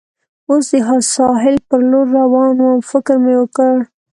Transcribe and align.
اوس 0.49 0.67
د 0.87 0.89
ساحل 1.13 1.55
پر 1.67 1.79
لور 1.89 2.07
روان 2.19 2.53
ووم، 2.59 2.79
فکر 2.91 3.15
مې 3.23 3.35
وکړ. 3.41 3.75